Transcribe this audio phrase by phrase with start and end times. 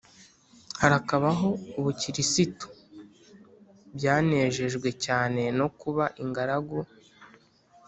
[0.81, 1.49] harakabaho
[1.79, 2.67] ubukirisitu!:
[3.95, 6.77] byanejejwe cyane no kuba ingaragu